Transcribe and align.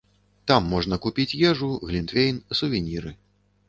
Там 0.51 0.69
можна 0.71 0.99
купіць 1.05 1.29
ежу, 1.51 1.71
глінтвейн, 1.87 2.45
сувеніры. 2.63 3.19